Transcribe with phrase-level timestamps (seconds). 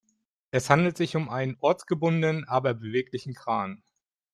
[0.49, 3.83] Es handelt sich um einen ortsgebundenen, aber beweglichen Kran.